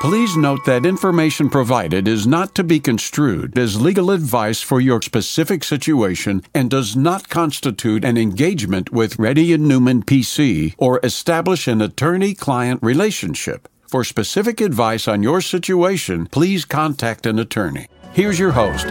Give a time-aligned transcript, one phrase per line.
[0.00, 5.00] Please note that information provided is not to be construed as legal advice for your
[5.00, 11.66] specific situation and does not constitute an engagement with Reddy and Neumann PC or establish
[11.66, 13.68] an attorney-client relationship.
[13.88, 17.86] For specific advice on your situation, please contact an attorney.
[18.12, 18.86] Here's your host.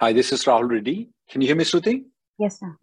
[0.00, 1.08] Hi, this is Rahul Reddy.
[1.30, 2.04] Can you hear me, Shruti?
[2.38, 2.76] Yes, sir.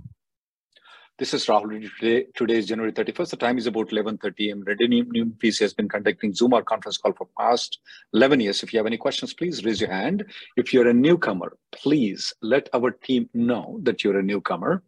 [1.20, 3.32] This is Rahul Today, today is January 31st.
[3.32, 4.62] The time is about 11.30 am.
[4.62, 7.80] Reddy Neumann PC has been conducting Zoom or conference call for past
[8.14, 8.62] 11 years.
[8.62, 10.26] If you have any questions, please raise your hand.
[10.58, 14.84] If you're a newcomer, please let our team know that you're a newcomer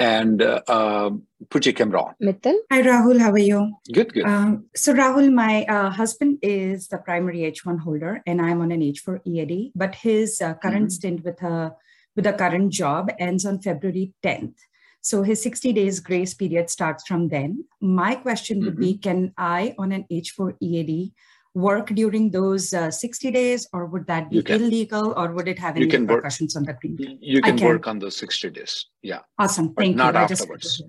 [0.00, 1.10] and uh, uh,
[1.50, 2.14] put your camera on.
[2.20, 2.56] Mittal?
[2.72, 3.20] Hi, Rahul.
[3.20, 3.72] How are you?
[3.92, 4.24] Good, good.
[4.24, 8.80] Um, so, Rahul, my uh, husband is the primary H1 holder, and I'm on an
[8.80, 9.70] H4 EAD.
[9.76, 10.92] But his uh, current Mhm.
[10.92, 11.76] stint with a
[12.16, 14.56] with a current job ends on February 10th.
[15.02, 17.64] So his 60 days grace period starts from then.
[17.80, 21.12] My question would be: Can I, on an H4 EAD,
[21.54, 25.76] work during those uh, 60 days, or would that be illegal, or would it have
[25.76, 26.16] any can work.
[26.18, 26.96] repercussions on the green?
[26.98, 27.18] card?
[27.20, 27.66] you can can.
[27.66, 28.86] work on those 60 days.
[29.02, 29.20] Yeah.
[29.38, 29.68] Awesome.
[29.68, 30.20] But Thank not you.
[30.20, 30.82] I just- afterwards.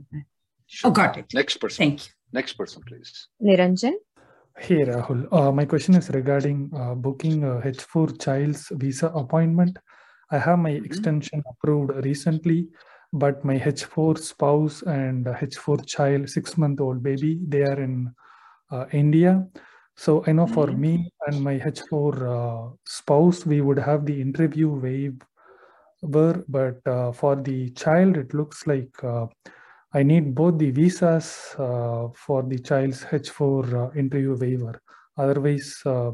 [0.84, 1.26] Oh, got it.
[1.34, 1.78] Next person.
[1.78, 2.12] Thank you.
[2.34, 3.28] Next person, please.
[3.44, 3.94] Niranjan?
[4.58, 9.80] Hey Rahul, uh, my question is regarding uh, booking a H4 child's visa appointment.
[10.30, 10.86] I have my Mhm.
[10.86, 12.67] extension approved recently,
[13.14, 18.14] but my H4 spouse and uh, H4 child, six month old baby, they are in
[18.72, 19.48] uh, India.
[19.95, 20.73] So I know for Mhm.
[20.73, 27.36] me and my H4 uh, spouse, we would have the interview waiver, but uh, for
[27.36, 29.28] the child, it looks like uh,
[29.93, 34.82] I need both the visas uh, for the child's H4 uh, interview waiver.
[35.17, 36.11] Otherwise, uh,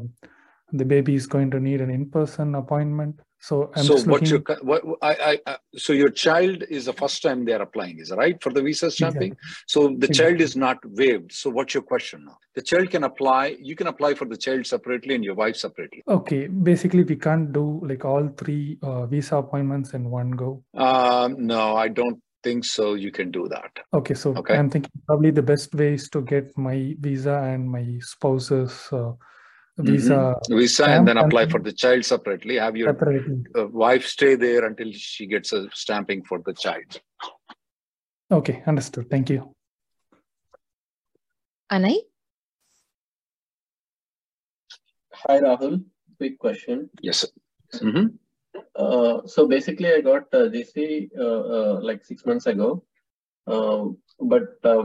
[0.72, 3.20] the baby is going to need an in-person appointment.
[3.40, 7.22] So I'm so what's your what I, I, I so your child is the first
[7.22, 9.36] time they're applying is right for the visa stamping?
[9.66, 11.32] So the child is not waived.
[11.32, 12.38] So what's your question now?
[12.54, 16.02] The child can apply you can apply for the child separately and your wife separately.
[16.08, 20.64] Okay, basically we can't do like all three uh, visa appointments in one go.
[20.74, 23.70] um no i don't think so you can do that.
[23.92, 24.56] Okay, so Okay.
[24.56, 29.12] I'm thinking probably the best way is to get my visa and my spouse's uh,
[29.78, 33.36] visa visa and then apply and- for the child separately have your separately.
[33.58, 37.00] uh, wife stay there until she gets a stamping for the child
[38.30, 39.08] Okay, understood.
[39.08, 39.54] Thank you.
[41.72, 41.94] Anai?
[45.20, 45.84] Hi, Rahul.
[46.18, 46.90] Quick question.
[47.00, 47.28] yes sir.
[47.88, 48.18] Mhm.
[48.74, 52.68] Uh, so basically, I got uh, GC uh, uh, like six months ago,
[53.46, 53.96] Um
[54.32, 54.84] but um,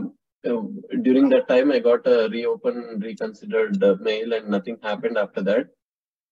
[1.02, 5.68] during that time, I got a reopen, reconsidered uh, mail, and nothing happened after that.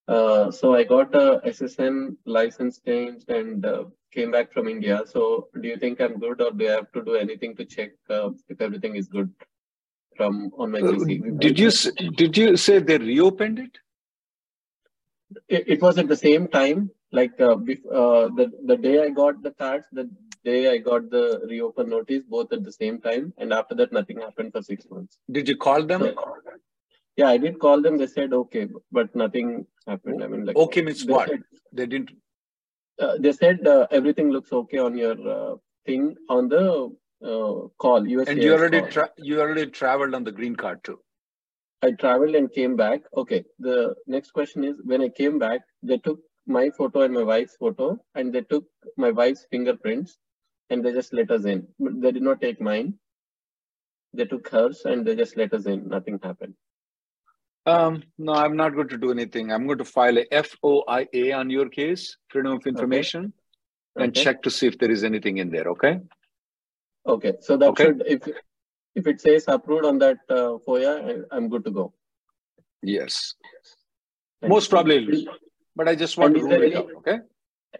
[0.09, 5.03] Uh, so I got a SSN license changed and uh, came back from India.
[5.07, 7.91] So do you think I'm good, or do I have to do anything to check
[8.11, 9.31] uh, if everything is good
[10.17, 11.39] from on my Uh, GC?
[11.39, 11.71] did you
[12.21, 13.79] did you say they reopened it
[15.49, 17.57] it, it was at the same time like uh,
[18.01, 20.05] uh, the the day i got the cards the
[20.45, 24.21] day i got the reopen notice both at the same time and after that nothing
[24.21, 25.19] happened for six months.
[25.31, 26.03] Did you call them?
[26.03, 26.35] So-
[27.17, 27.99] yeah i did call them.
[27.99, 30.23] They said okay but nothing happened.
[30.23, 31.29] I mean like okay means they what?
[31.29, 31.43] said,
[31.73, 32.11] they didn't
[33.01, 35.55] uh, they said uh, everything looks okay on your uh,
[35.87, 36.67] thing on the
[37.25, 40.99] uh, call USCIS and you already tra- you already traveled on the green card too?
[41.85, 43.03] I traveled and came back.
[43.17, 43.45] Okay.
[43.59, 47.57] The next question is when I came back, they took my photo and my wife's
[47.57, 48.65] photo and they took
[48.97, 50.19] my wife's fingerprints
[50.73, 51.67] and they just let us in.
[51.79, 52.95] But They did not take mine.
[54.15, 55.89] They took hers and they just let us in.
[55.89, 56.55] Nothing happened.
[57.65, 59.53] Um, no, I'm not going to do anything.
[59.53, 63.33] I'm going to file a FOIA on your case, Freedom of Information,
[63.97, 64.23] and Okay.
[64.25, 65.69] check to see if there is anything in there.
[65.75, 66.01] Okay.
[67.07, 67.35] Okay.
[67.41, 67.85] So that Okay.
[67.85, 68.29] should, if
[68.95, 71.85] if it says approved on that uh, FOIA, I'm good to go.
[72.83, 73.35] Yes.
[74.41, 75.29] Thank Most probably,
[75.77, 76.91] but I just want And to rule there it any- out.
[76.99, 77.19] Okay.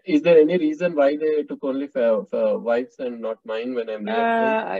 [0.05, 3.89] Is there any reason why they took only for, for wives and not mine when
[3.89, 4.79] I'm Uh,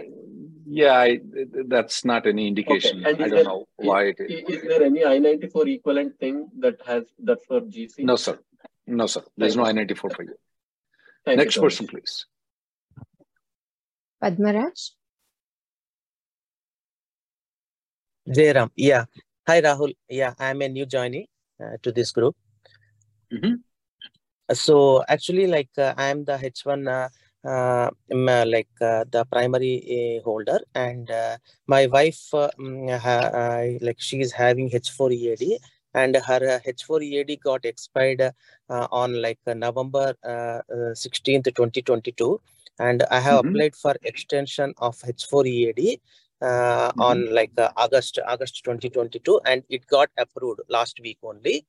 [0.65, 1.19] yeah, I,
[1.67, 2.97] that's not any indication.
[3.05, 4.49] And I is don't there- know why it is.
[4.57, 7.99] Is there any I-94 equivalent thing that has that for GC?
[7.99, 8.39] No, sir.
[8.87, 9.21] No, sir.
[9.37, 9.85] There's Thank no you.
[9.85, 10.35] I-94 for you.
[11.25, 11.65] Thank you Next so much.
[11.71, 12.25] person, please.
[14.21, 14.91] Padmaraj?
[18.27, 18.69] Jairam.
[18.75, 19.05] Yeah.
[19.47, 19.93] Hi, Rahul.
[20.09, 21.27] Yeah, I'm a new joinee
[21.61, 22.35] uh, to this group.
[23.31, 23.61] Mhm.
[24.51, 27.07] So actually, like uh, I'm the H1, uh,
[27.45, 31.37] uh, uh, like uh, the primary uh, holder, and uh,
[31.67, 35.59] my wife, like she is having H4 EAD,
[35.93, 38.21] and her uh, H4 EAD got expired
[38.69, 42.39] on like uh, November uh, uh, 16th, 2022,
[42.79, 43.49] and I have Mhm.
[43.49, 46.01] applied for extension of H4 EAD
[46.41, 46.99] uh, Mhm.
[46.99, 51.65] on like uh, August August 2022, and it got approved last week only.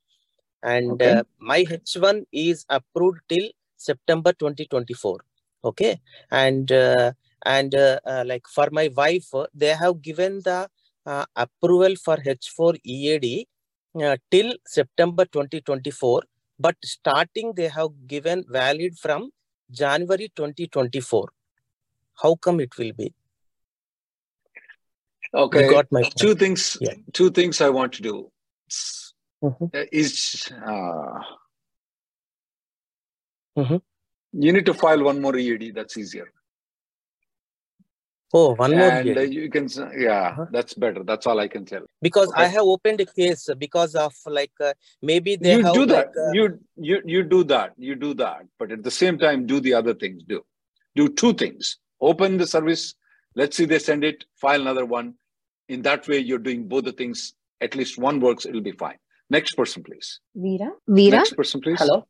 [0.64, 1.12] And Okay.
[1.12, 5.20] uh, my H1 is approved till September 2024.
[5.64, 6.00] Okay,
[6.30, 7.12] and uh,
[7.44, 10.68] and uh, uh, like for my wife, uh, they have given the
[11.06, 13.46] uh, approval for H4 EAD
[14.02, 16.22] uh, till September 2024,
[16.58, 19.30] but starting they have given valid from
[19.70, 21.28] January 2024.
[22.22, 23.12] How come it will be?
[25.34, 25.64] Okay.
[25.64, 26.18] You got my point.
[26.18, 26.78] two things.
[26.80, 26.94] Yeah.
[27.12, 28.30] Two things I want to do.
[29.44, 29.70] Mhm.
[29.74, 31.18] Uh, Is uh,
[33.58, 33.82] Mhm.
[34.32, 35.70] you need to file one more EAD.
[35.74, 36.28] That's easier.
[38.36, 40.46] Oh, one more and uh, you can, yeah, Uh-huh.
[40.50, 41.04] that's better.
[41.04, 41.84] That's all I can tell.
[42.06, 44.72] because I have opened a case because of like uh,
[45.10, 46.08] maybe they you do that.
[46.08, 46.44] like, uh, you
[46.88, 47.72] you you do that.
[47.78, 48.42] You do that.
[48.58, 50.22] But at the same time, do the other things.
[50.32, 50.44] Do
[50.96, 51.78] do two things.
[52.00, 52.94] Open the service.
[53.36, 54.24] Let's see they send it.
[54.44, 55.14] File another one.
[55.68, 57.34] In that way, you're doing both the things.
[57.60, 58.44] At least one works.
[58.46, 58.98] It'll be fine.
[59.30, 60.20] Next person, please.
[60.36, 60.72] Veera?
[60.88, 61.18] Veera?
[61.18, 61.78] Next person, please.
[61.78, 62.06] Hello.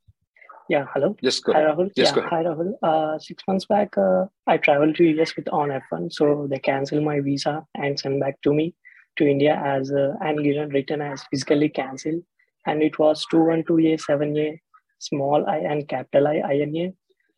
[0.69, 1.15] Yeah, hello.
[1.21, 1.61] Yes, go Hi.
[1.61, 1.91] Rahul.
[1.95, 2.31] Yes, yeah, go ahead.
[2.31, 2.73] hi, Rahul.
[2.83, 7.05] Uh, six months back, uh, I traveled to US with on F1, so they canceled
[7.05, 8.75] my visa and sent back to me
[9.17, 12.23] to India as uh, and given written as physically cancelled,
[12.67, 14.61] and it was two one two a seven a
[14.99, 16.93] small i and capital I INA.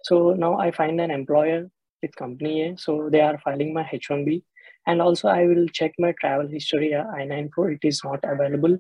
[0.05, 1.69] So now I find an employer
[2.03, 4.43] with company A, so they are filing my H1B,
[4.87, 7.75] and also I will check my travel history uh, I-94.
[7.75, 8.79] It is not available,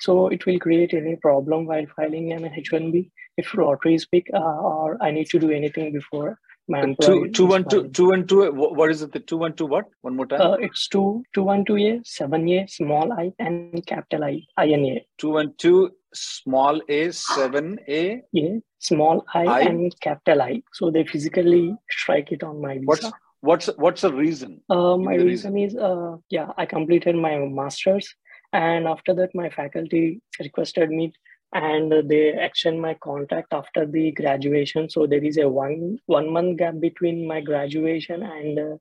[0.00, 4.38] so it will create any problem while filing an H1B if lottery is big uh,
[4.38, 6.38] or I need to do anything before
[6.68, 8.50] my employer Two two one two two one two.
[8.50, 9.12] wh- What is it?
[9.12, 9.84] The two one two what?
[10.02, 10.40] One more time.
[10.40, 15.00] Uh, it's two two one two a seven a small i and capital I INA.
[15.18, 18.22] two one two small a seven a.
[18.32, 19.60] Yeah, small I, I?
[19.60, 20.62] and capital I.
[20.72, 22.86] So they physically strike it on my visa.
[22.86, 24.62] What's what's what's the reason?
[24.70, 28.08] Uh, my the reason is, uh, yeah, I completed my master's,
[28.54, 31.12] and after that, my faculty requested me,
[31.52, 34.88] and they extend my contract after the graduation.
[34.88, 38.76] So there is a one one month gap between my graduation and uh,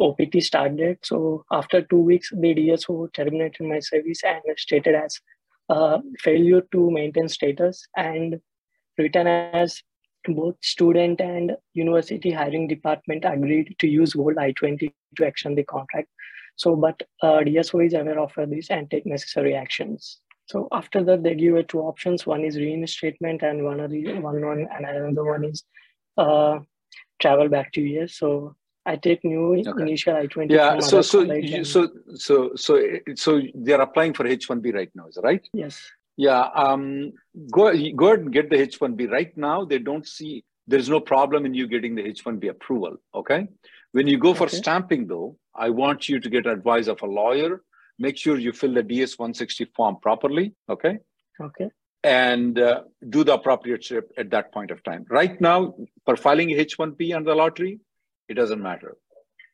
[0.00, 1.04] OPT start date.
[1.04, 5.20] So after two weeks, the DSO terminated my service and stated as
[5.68, 8.40] uh, failure to maintain status and
[8.98, 9.82] written as
[10.28, 16.08] both student and university hiring department agreed to use Gold I-20 to action the contract.
[16.58, 20.18] So, but uh, DSO is aware of this and take necessary actions.
[20.46, 22.26] So after that, they give it two options.
[22.26, 25.62] One is reinstatement and one are the- one one and another one is
[26.16, 26.58] uh,
[27.20, 28.14] travel back to US.
[28.16, 29.82] So I take new Okay.
[29.82, 30.80] initial I-20 Yeah.
[30.80, 32.72] So so you, so so so
[33.14, 35.06] so they're applying for H one B right now.
[35.06, 35.46] Is that right?
[35.52, 35.80] yes.
[36.16, 36.40] Yeah.
[36.62, 37.12] Um.
[37.52, 37.64] Go
[37.94, 39.64] go ahead and get the H one B right now.
[39.64, 42.96] They don't see there's no problem in you getting the H one B approval.
[43.14, 43.46] Okay.
[43.92, 44.56] When you go for Okay.
[44.56, 47.62] stamping, though, I want you to get advice of a lawyer.
[47.98, 50.46] Make sure you fill the DS one sixty form properly.
[50.76, 50.98] Okay.
[51.48, 51.68] Okay.
[52.04, 52.82] and uh,
[53.14, 55.04] do the appropriate step at that point of time.
[55.10, 55.74] Right now,
[56.04, 57.72] for filing H1B and the lottery,
[58.28, 58.96] it doesn't matter.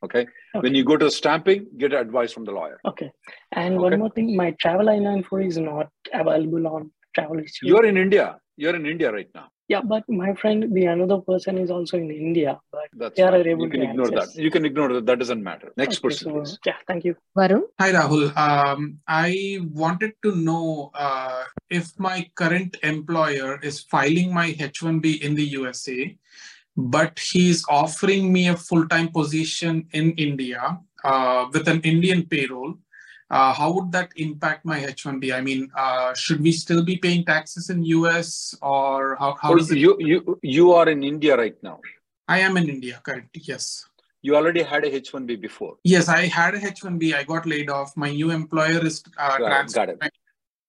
[0.04, 0.26] Okay?
[0.64, 2.78] When you go to stamping, get advice from the lawyer.
[2.90, 3.10] Okay.
[3.52, 3.82] And Okay.
[3.86, 5.88] one more thing, my travel I-94 is not
[6.22, 7.68] available on travel history.
[7.70, 8.26] You're in India.
[8.58, 9.48] You're in India right now.
[9.66, 13.30] Yeah, but my friend, the another person is also in India, but That's they are
[13.32, 13.46] fine.
[13.46, 14.34] able You can to ignore access.
[14.34, 14.42] that.
[14.42, 15.06] You can ignore that.
[15.06, 15.72] That doesn't matter.
[15.78, 16.58] Next Okay, person, so, please.
[16.66, 17.16] yeah, thank you.
[17.36, 17.62] Varun?
[17.80, 18.36] Hi, Rahul.
[18.36, 25.34] Um, I wanted to know uh, if my current employer is filing my H1B in
[25.34, 26.14] the USA,
[26.76, 32.74] but he's offering me a full time position in India uh, with an Indian payroll.
[33.30, 35.34] Uh, how would that impact my H1B?
[35.34, 39.56] I mean, uh, should we still be paying taxes in US or how, how Oh,
[39.56, 39.78] does it?
[39.78, 41.80] you, you, you are in India right now.
[42.28, 43.36] I am in India, correct?
[43.42, 43.86] Yes.
[44.22, 45.76] You already had a H1B before.
[45.84, 47.14] Yes, I had a H1B.
[47.14, 47.96] I got laid off.
[47.96, 49.98] My new employer is uh, Got got it.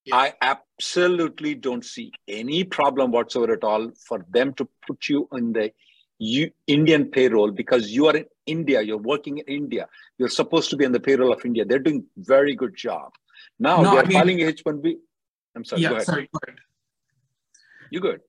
[0.04, 0.18] Yeah.
[0.18, 5.54] I absolutely don't see any problem whatsoever at all for them to put you in
[5.54, 5.72] the
[6.20, 10.78] U- Indian payroll because you are in India, you're working in India, you're supposed to
[10.78, 11.66] be on the payroll of India.
[11.66, 13.12] They're doing very good job.
[13.60, 14.96] Now No, they're I mean- filing H1B.
[15.56, 16.06] I'm sorry, go yeah, ahead.
[16.06, 16.60] sorry, go ahead.
[17.90, 18.22] You good.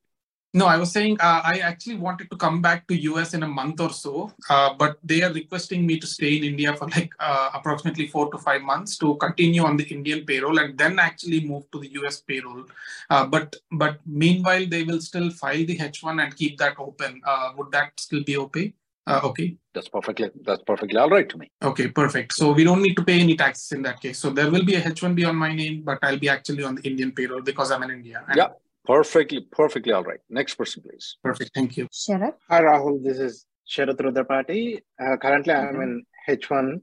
[0.56, 3.46] No, I was saying uh, I actually wanted to come back to US in a
[3.46, 7.12] month or so, uh, but they are requesting me to stay in India for like
[7.20, 11.40] uh, approximately four to five months to continue on the Indian payroll and then actually
[11.44, 12.64] move to the US payroll.
[13.10, 17.20] Uh, but but meanwhile, they will still file the H1 and keep that open.
[17.26, 18.72] Uh, would that still be okay?
[19.06, 19.58] Uh, okay.
[19.74, 21.50] That's perfectly that's perfectly all right to me.
[21.62, 22.32] Okay, perfect.
[22.32, 24.18] So we don't need to pay any taxes in that case.
[24.18, 26.82] So there will be a H1B on my name, but I'll be actually on the
[26.88, 28.24] Indian payroll because I'm in India.
[28.26, 28.48] And Yeah.
[28.86, 30.20] Perfectly, perfectly all right.
[30.30, 31.16] Next person, please.
[31.22, 31.50] Perfect.
[31.54, 31.88] Thank you.
[31.92, 32.34] Sharat.
[32.48, 34.80] Hi Rahul, this is Sharat Rudrapati.
[35.00, 36.80] Uh, currently, I'm in H1,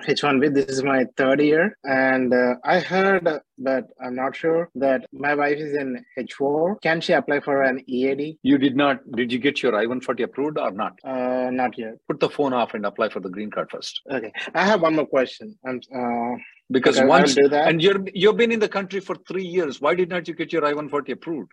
[0.00, 0.52] H1B.
[0.54, 3.26] This is my third year, and uh, I heard,
[3.58, 6.80] but I'm not sure that my wife is in H4.
[6.82, 8.36] Can she apply for an EAD?
[8.42, 10.98] You did not did you get your I-140 approved or not?
[11.02, 11.94] Uh, not yet.
[12.08, 14.02] Put the phone off and apply for the green card first.
[14.10, 15.58] Okay, I have one more question.
[15.64, 16.36] I'm uh,
[16.70, 19.80] Because Okay, once and you're you've been in the country for three years.
[19.80, 21.52] Why did not you get your I-140 approved?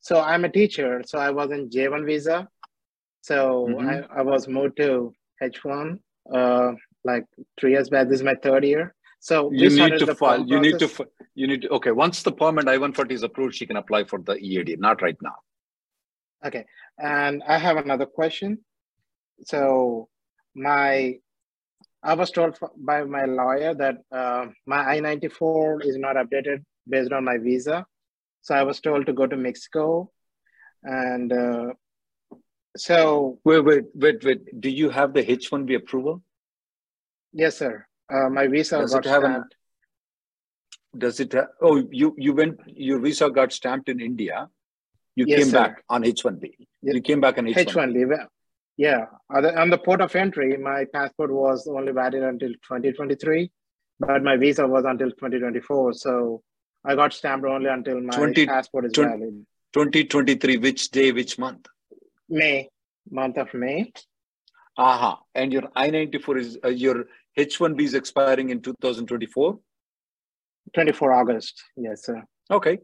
[0.00, 2.48] so I'm a teacher, so I was in J1 visa.
[3.20, 3.36] So
[3.68, 3.88] Mhm.
[3.92, 5.12] I, I was moved to
[5.42, 5.98] H1
[6.32, 6.72] uh,
[7.04, 7.24] like
[7.58, 8.08] three years back.
[8.08, 8.94] This is my third year.
[9.20, 10.44] So You need to file.
[10.46, 10.88] You need to.
[11.34, 11.70] You need to.
[11.70, 11.90] Okay.
[11.90, 14.78] Once the permanent I-140 is approved, she can apply for the EAD.
[14.78, 15.36] Not right now.
[16.44, 16.64] Okay,
[16.98, 18.58] and I have another question.
[19.42, 20.08] So
[20.54, 21.14] my,
[22.02, 27.24] I was told by my lawyer that uh, my I-94 is not updated based on
[27.24, 27.86] my visa.
[28.42, 30.12] So I was told to go to Mexico.
[30.84, 31.72] And uh,
[32.76, 34.60] so, Wait, wait, wait, wait.
[34.60, 36.22] Do you have the H-1B approval?
[37.32, 39.54] Yes, sir, uh, my visa Does got it have an- stamped.
[40.96, 41.32] Does it?
[41.34, 42.58] Ha- oh, you you went.
[42.66, 44.48] Your visa got stamped in India.
[45.16, 45.58] You Yes, came sir.
[45.58, 46.50] back on H-1B.
[46.82, 47.66] You came back on H-1B.
[47.66, 48.26] H1B.
[48.76, 53.50] Yeah, on the, port of entry, my passport was only valid until 2023,
[53.98, 55.94] but my visa was until 2024.
[55.94, 56.42] So
[56.84, 59.46] I got stamped only until my 20 passport is twen- valid.
[59.72, 60.56] 2023.
[60.58, 61.10] Which day?
[61.10, 61.66] Which month?
[62.28, 62.68] May,
[63.10, 63.92] month of May.
[64.78, 65.20] Aha.
[65.34, 67.06] And your I-94 is uh, your
[67.36, 69.58] H-1B is expiring in 2024.
[70.74, 71.62] 24 August.
[71.76, 72.22] Yes, sir.
[72.50, 72.78] Okay.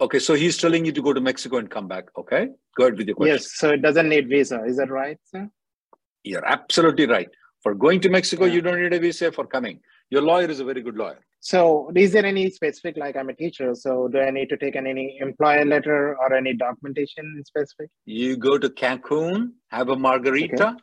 [0.00, 0.18] Okay.
[0.18, 2.04] So he's telling you to go to Mexico and come back.
[2.16, 2.48] Okay.
[2.76, 3.34] Go ahead with your question.
[3.34, 4.62] Yes, so it doesn't need visa.
[4.64, 5.48] Is that right, sir?
[6.24, 7.28] You're absolutely right.
[7.62, 8.54] For going to Mexico, Yeah.
[8.54, 9.30] you don't need a visa.
[9.32, 11.20] For coming, your lawyer is a very good lawyer.
[11.40, 14.74] So is there any specific, like I'm a teacher, so do I need to take
[14.74, 17.88] any employer letter or any documentation specific?
[18.04, 20.82] You go to Cancun, have a margarita, Okay,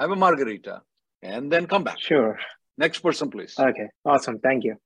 [0.00, 0.82] have a margarita,
[1.22, 1.98] and then come back.
[1.98, 2.38] sure.
[2.76, 3.54] Next person, please.
[3.58, 4.38] Okay, awesome.
[4.40, 4.76] Thank you.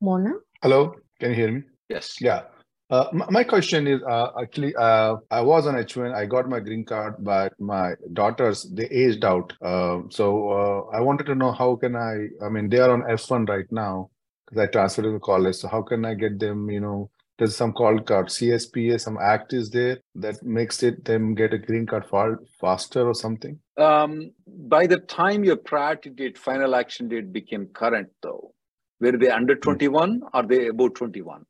[0.00, 0.32] Mona.
[0.62, 1.62] Hello, can you hear me?
[1.88, 2.20] yes.
[2.20, 2.42] Yeah.
[2.90, 6.60] Uh, my, my question is uh, actually uh, I was on H1, I got my
[6.60, 9.52] green card, but my daughters they aged out.
[9.62, 12.28] Uh, so uh, I wanted to know how can I?
[12.44, 14.10] I mean, they are on F1 right now
[14.44, 15.56] because I transferred to college.
[15.56, 16.70] So how can I get them?
[16.70, 17.10] You know,
[17.42, 21.58] there's some called card CSPA, some act is there that makes it them get a
[21.58, 23.58] green card far faster or something.
[23.76, 28.54] Um, by the time your priority date, final action date became current, though,
[29.00, 31.44] were they under 21 or they above 21?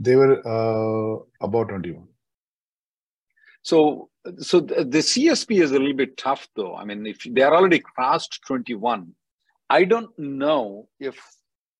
[0.00, 2.08] They were uh, about 21.
[3.60, 4.08] So,
[4.38, 6.74] so the, the CSP is a little bit tough, though.
[6.74, 9.12] I mean, if they are already crossed 21,
[9.68, 11.20] I don't know if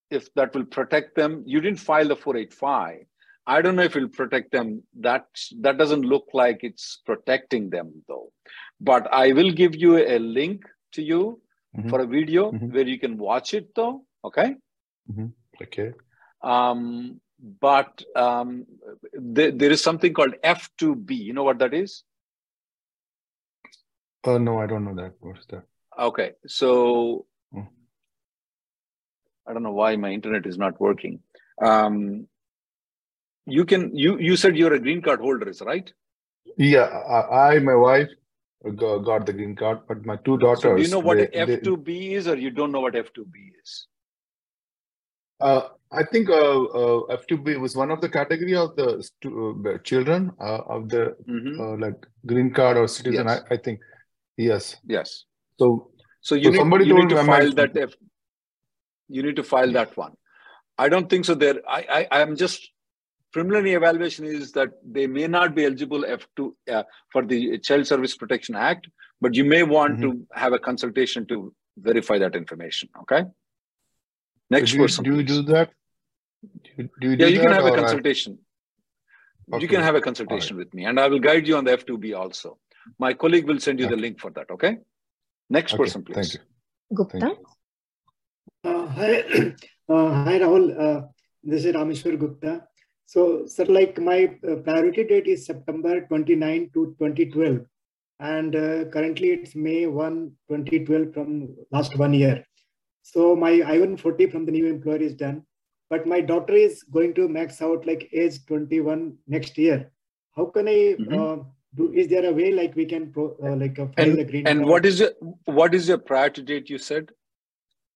[0.09, 1.43] if that will protect them.
[1.45, 3.05] You didn't file the 485.
[3.47, 4.83] I don't know if it'll protect them.
[4.99, 5.25] That
[5.61, 8.31] that doesn't look like it's protecting them, though.
[8.79, 11.41] But I will give you a link to you
[11.77, 11.89] Mhm.
[11.89, 12.71] for a video Mhm.
[12.73, 14.05] where you can watch it, though.
[14.23, 14.55] Okay.
[15.63, 15.93] Okay.
[16.41, 18.65] Um, but um,
[19.13, 21.15] there, there is something called F2B.
[21.15, 22.03] You know what that is?
[24.25, 25.13] Oh no, I don't know that.
[25.19, 25.63] What's that?
[25.97, 27.67] Okay, so Hmm.
[29.49, 31.19] I don't know why my internet is not working.
[31.61, 32.27] Um,
[33.47, 35.91] you can you you said you're a green card holder, is right?
[36.57, 38.09] Yeah, I, I my wife
[38.75, 40.61] got, the green card, but my two daughters.
[40.63, 43.35] So do you know what they- they- F2B is, or you don't know what F2B
[43.63, 43.87] is?
[45.41, 49.77] uh, I think uh, uh, F2B was one of the category of the stu- uh,
[49.79, 51.59] children uh, of the Mhm.
[51.59, 53.25] uh, like green card or citizen.
[53.27, 53.41] Yes.
[53.49, 53.79] I, I think
[54.37, 54.75] yes.
[54.85, 55.23] Yes.
[55.57, 55.91] So
[56.21, 57.95] So you So need, somebody you need told to me, am file that F.
[59.09, 60.13] You need to file that one.
[60.77, 61.35] I don't think so.
[61.35, 62.69] There, I, I, I'm just
[63.33, 68.15] preliminary evaluation is that they may not be eligible F2 uh, for the Child Service
[68.15, 68.87] Protection Act,
[69.21, 72.89] but you may want to have a consultation to verify that information.
[73.01, 73.23] Okay.
[74.49, 75.03] Next do you, person.
[75.03, 75.37] do you please.
[75.37, 75.71] do that?
[76.63, 78.39] Do you, do you yeah, do you can have a or I- consultation.
[79.59, 82.15] You can have a consultation with me, and I will guide you on the F2B
[82.15, 82.59] also.
[82.99, 84.49] My colleague will send you the link for that.
[84.51, 84.77] Okay.
[85.49, 86.13] Next Okay, person, please.
[86.13, 86.39] Thank you.
[86.95, 87.19] Gupta.
[87.19, 87.45] Thank you.
[88.61, 89.23] Uh, hi,
[89.89, 90.77] uh, hi Rahul.
[90.77, 91.07] Uh,
[91.43, 92.63] this is Rameshwar Gupta.
[93.05, 97.61] So, sir, like my uh, priority date is September 29 to 2012.
[98.19, 102.43] And uh, currently it's May 1, 2012 from last one year.
[103.01, 105.43] So my I-140 from the new employer is done.
[105.89, 109.89] But my daughter is going to max out like age 21 next year.
[110.35, 111.41] How can I mm-hmm.
[111.75, 111.93] do?
[111.93, 114.45] Is there a way like we can pro, uh, like uh, file and, the green
[114.45, 114.69] And card?
[114.69, 115.11] what is your,
[115.45, 117.09] what is your priority date you said?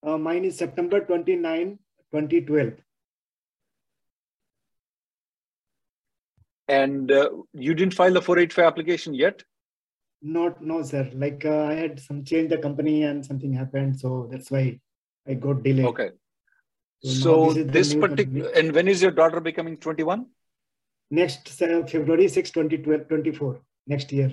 [0.06, 1.80] Uh, mine is September 29,
[2.12, 2.74] 2012.
[6.68, 9.44] And uh, you didn't file the 485 application yet?
[10.22, 11.10] Not, no, sir.
[11.14, 14.80] Like uh, I had some change the company and something happened, so that's why
[15.28, 15.86] I got delayed.
[15.86, 16.12] Okay.
[17.04, 20.26] So, so this, this particular, and when is your daughter becoming 21?
[21.12, 24.32] Next uh, February 6, 2024, next year.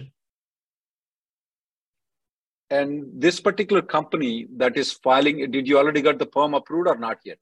[2.70, 6.96] And this particular company that is filing, did you already get the perm approved or
[6.96, 7.38] not yet?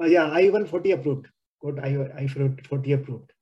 [0.00, 1.26] Uh, yeah, I-140 approved.
[1.60, 3.32] Got I-140 approved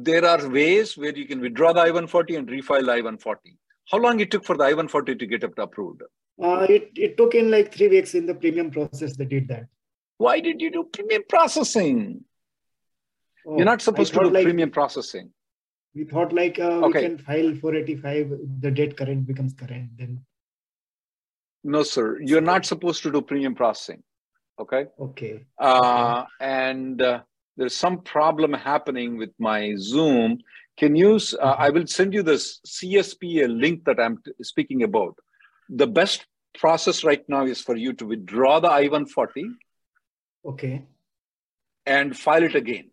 [0.00, 3.56] there are ways where you can withdraw the I-140 and refile I-140.
[3.90, 6.02] How long it took for the I-140 to get approved?
[6.42, 9.66] Uh, it, it took in like three weeks in the premium process they did that.
[10.18, 12.24] Why did you do premium processing?
[13.46, 15.32] Oh, You're not supposed to do like, premium processing.
[15.94, 17.00] We thought like uh, okay.
[17.00, 20.24] we can file 485, the date current becomes current then.
[21.64, 22.20] No, sir.
[22.20, 24.02] You're not supposed to do premium processing.
[24.60, 24.86] Okay.
[25.00, 25.44] Okay.
[25.58, 27.20] Uh, and uh,
[27.56, 30.38] there's some problem happening with my Zoom.
[30.76, 31.62] Can you, uh, mm-hmm.
[31.62, 35.16] I will send you this CSPA link that I'm speaking about.
[35.68, 36.26] The best
[36.56, 39.50] process right now is for you to withdraw the I-140.
[40.44, 40.84] Okay.
[41.86, 42.90] And file it again.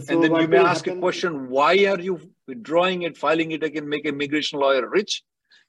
[0.00, 0.98] So and then you may ask happen?
[0.98, 5.22] a question, why are you withdrawing it, filing it again, make immigration lawyer rich?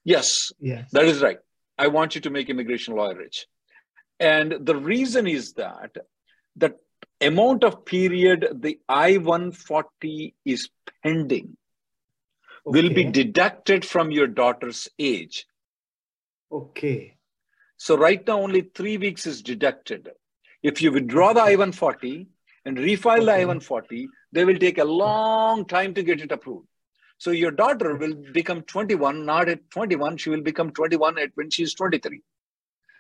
[0.04, 1.38] Yes, yes, that is right.
[1.78, 3.48] I want you to make immigration lawyer rich.
[4.20, 5.98] And the reason is that
[6.56, 6.78] that
[7.20, 10.70] amount of period the I-140 is
[11.04, 11.58] pending
[12.66, 12.82] okay.
[12.82, 15.46] will be deducted from your daughter's age.
[16.52, 17.18] Okay.
[17.78, 20.10] So right now only three weeks is deducted.
[20.64, 22.28] If you withdraw the I-140
[22.66, 23.46] and refile okay.
[23.46, 26.68] the I-140, they will take a long time to get it approved.
[27.18, 31.50] So your daughter will become 21, not at 21, she will become 21 at when
[31.50, 32.22] she's 23.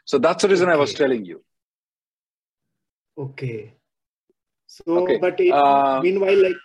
[0.06, 0.78] So that's the reason okay.
[0.78, 1.44] I was telling you.
[3.18, 3.74] Okay.
[4.68, 5.18] So, okay.
[5.18, 6.56] but it, uh, meanwhile, like,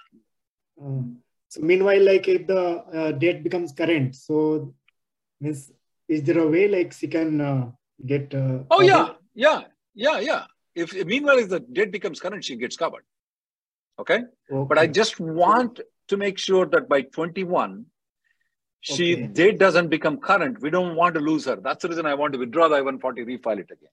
[0.83, 1.03] uh,
[1.49, 4.75] so meanwhile, like if the uh, date becomes current, so
[5.41, 5.73] means
[6.09, 7.71] is there a way like she can uh,
[8.05, 8.35] get?
[8.35, 9.63] Uh, oh yeah, yeah,
[9.95, 10.45] yeah, yeah.
[10.75, 13.05] If meanwhile, if the date becomes current, she gets covered.
[13.99, 14.69] Okay, okay.
[14.69, 17.85] but I just want to make sure that by 21,
[18.81, 19.27] she okay.
[19.27, 20.61] date doesn't become current.
[20.61, 21.57] We don't want to lose her.
[21.57, 23.91] That's the reason I want to withdraw the I-140, refile it again.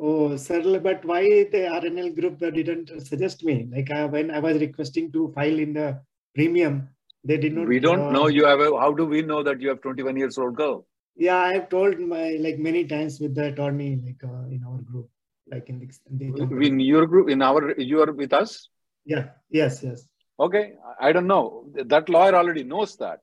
[0.00, 3.68] Oh, sir, but why the RNL group didn't suggest me?
[3.70, 6.00] Like uh, when I was requesting to file in the
[6.34, 6.88] premium,
[7.24, 7.66] they did not.
[7.66, 8.78] We don't uh, know you have a.
[8.78, 10.86] How do we know that you have 21 years old girl?
[11.16, 14.78] Yeah, I have told my like many times with the attorney, like uh, in our
[14.78, 15.10] group,
[15.50, 18.68] like in the, in, the in your group, in our, you are with us.
[19.04, 19.28] Yeah.
[19.50, 19.82] Yes.
[19.82, 20.06] Yes.
[20.38, 20.72] Okay.
[21.00, 21.66] I don't know.
[21.74, 23.20] That lawyer already knows that.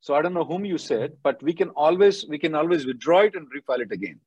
[0.00, 3.20] So I don't know whom you said, but we can always we can always withdraw
[3.22, 4.20] it and refile it again.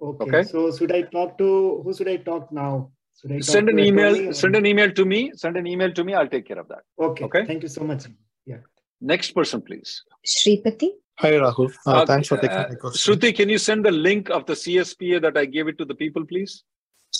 [0.00, 0.24] Okay.
[0.24, 0.42] okay.
[0.44, 2.92] So should I talk to who should I talk now?
[3.20, 4.32] Should I send an email?
[4.32, 5.32] Send an email to me.
[5.34, 6.14] Send an email to me.
[6.14, 6.82] I'll take care of that.
[7.00, 7.24] Okay.
[7.24, 7.44] Okay.
[7.44, 8.04] Thank you so much.
[8.46, 8.58] Yeah.
[9.00, 10.04] Next person, please.
[10.24, 10.90] Shripati.
[11.20, 11.74] Hi, Rahul.
[11.84, 13.14] Uh, uh, thanks for taking uh, my question.
[13.14, 15.94] Shruti, can you send the link of the CSPA that I gave it to the
[15.94, 16.62] people, please?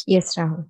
[0.06, 0.66] Yes, Rahul.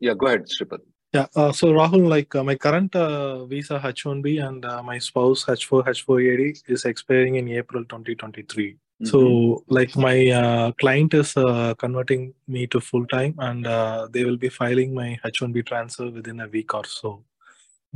[0.00, 0.86] Yeah, go ahead, Shripati.
[1.12, 5.44] Yeah, uh, so Rahul, like uh, my current uh, visa H1B and uh, my spouse
[5.44, 8.72] H4 H4EAD is expiring in April 2023.
[8.72, 9.04] Mm-hmm.
[9.04, 14.24] So, like my uh, client is uh, converting me to full time, and uh, they
[14.24, 17.22] will be filing my H1B transfer within a week or so.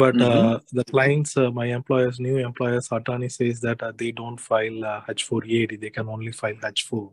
[0.01, 0.55] But mm-hmm.
[0.55, 4.79] Uh, the clients, uh, my employers, new employers, attorney says that uh, they don't file
[5.07, 7.13] H4 EAD; they can only file H4.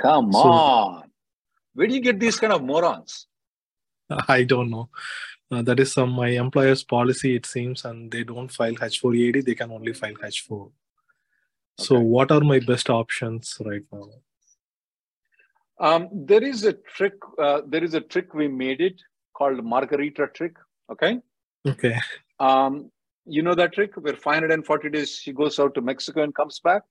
[0.00, 1.10] Come so, on,
[1.74, 3.26] where do you get these kind of morons?
[4.28, 4.88] I don't know.
[5.50, 9.56] that is some my employer's policy, it seems, and they don't file H4 EAD; they
[9.56, 10.70] can only file H4.
[11.78, 14.10] So, what are my best options right now?
[15.88, 17.18] Um, there is a trick.
[17.48, 19.02] Uh, there is a trick we made it
[19.34, 20.54] called Margarita trick.
[20.92, 21.18] Okay.
[21.66, 21.96] Okay.
[22.38, 22.90] Um,
[23.26, 26.82] you know that trick where 540 days she goes out to Mexico and comes back.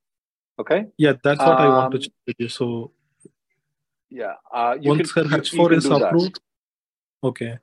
[0.59, 0.85] Okay.
[0.97, 2.49] Yeah, that's what um, I want to um, check with you.
[2.49, 2.91] So.
[4.09, 4.33] Yeah.
[4.53, 6.35] Uh, once can, her H4 is approved.
[6.35, 7.27] That.
[7.27, 7.59] Okay.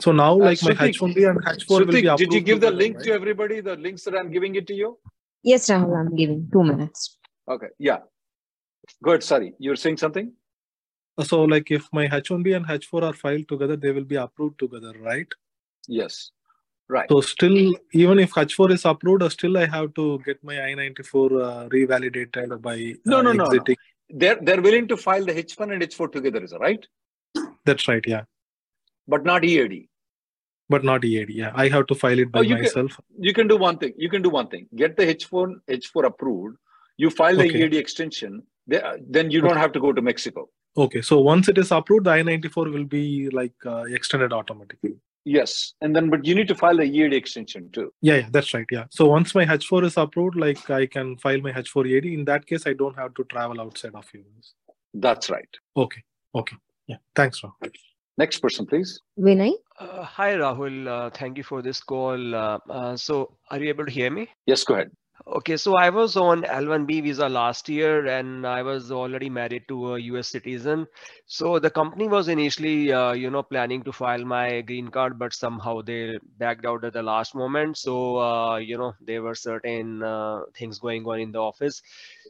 [0.00, 2.18] So now, uh, like uh, my H1B and H4 will be approved.
[2.18, 3.04] Did you give the link right?
[3.06, 3.60] to everybody?
[3.60, 4.98] The links that I'm giving it to you.
[5.42, 7.18] Yes, Rahul, I'm giving two minutes.
[7.48, 7.98] Okay, yeah.
[9.02, 9.54] Good, sorry.
[9.58, 10.32] You're saying something?
[11.22, 14.94] So, like, if my H1B and H4 are filed together, they will be approved together,
[15.00, 15.28] right?
[15.88, 16.30] Yes.
[16.88, 17.08] Right.
[17.10, 21.06] So, still, even if H4 is approved, uh, still I have to get my I-94
[21.06, 23.44] uh, revalidated by no, uh, no, no, no.
[23.46, 23.76] exiting.
[24.10, 26.86] They're they're willing to file the H1 and H4 together, is that right?
[27.64, 28.24] That's right, yeah.
[29.08, 29.88] But not EAD.
[30.68, 31.52] But not EAD, yeah.
[31.54, 32.96] I have to file it by Oh, you myself.
[32.96, 33.94] can you can do one thing.
[33.96, 34.66] You can do one thing.
[34.76, 36.56] Get the H4 H4 approved.
[36.98, 37.64] You file the Okay.
[37.64, 38.42] EAD extension.
[38.66, 40.48] Then you don't have to go to Mexico.
[40.76, 44.96] Okay, so once it is approved, the I-94 will be like uh, extended automatically.
[45.24, 47.92] Yes, and then but you need to file a EAD extension too.
[48.02, 48.66] Yeah, yeah, that's right.
[48.70, 48.84] Yeah.
[48.90, 52.06] So once my H4 is approved, like I can file my H4 EAD.
[52.06, 54.54] In that case, I don't have to travel outside of US.
[54.92, 55.48] That's right.
[55.76, 56.02] Okay.
[56.34, 56.56] Okay.
[56.86, 56.96] Yeah.
[57.14, 57.72] Thanks, Rahul.
[58.18, 59.00] Next person, please.
[59.18, 59.52] Vinay?
[59.78, 60.86] Uh, hi, Rahul.
[60.86, 62.34] Uh, thank you for this call.
[62.34, 64.28] Uh, uh, so, are you able to hear me?
[64.46, 64.90] Yes, go ahead.
[65.26, 69.94] Okay, so I was on L1B visa last year and I was already married to
[69.94, 70.86] a US citizen.
[71.26, 75.32] So the company was initially, uh, you know, planning to file my green card, but
[75.32, 77.78] somehow they backed out at the last moment.
[77.78, 81.80] So, uh, you know, there were certain uh, things going on in the office.